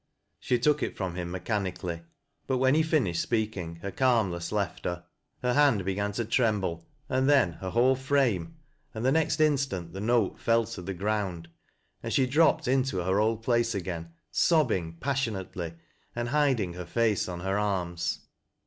She 0.39 0.57
took 0.57 0.81
it 0.81 0.97
from 0.97 1.13
him 1.13 1.31
mect.anically; 1.31 2.01
but 2.47 2.57
when 2.57 2.73
he 2.73 2.81
finished 2.81 3.21
speaking, 3.21 3.75
her 3.83 3.91
calmness 3.91 4.51
left 4.51 4.85
her. 4.85 5.03
Her 5.43 5.53
hand 5.53 5.85
be 5.85 5.93
gan 5.93 6.11
to 6.13 6.25
tremble, 6.25 6.87
and 7.07 7.29
then 7.29 7.51
her 7.53 7.69
whole 7.69 7.95
frame, 7.95 8.55
and 8.95 9.05
the 9.05 9.11
next 9.11 9.39
instant 9.39 9.93
the 9.93 10.01
note 10.01 10.39
fell 10.39 10.65
to 10.65 10.81
the 10.81 10.95
ground, 10.95 11.49
and 12.01 12.11
she 12.11 12.25
dropped 12.25 12.67
into 12.67 12.97
her 12.97 13.19
old 13.19 13.43
place 13.43 13.75
again, 13.75 14.11
sobbing 14.31 14.93
passionately 14.99 15.75
and 16.15 16.29
hiding 16.29 16.73
her 16.73 16.85
face 16.87 17.29
on 17.29 17.41
her 17.41 17.59
arms. 17.59 18.21